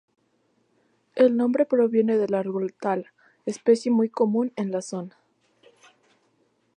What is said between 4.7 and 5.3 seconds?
la zona.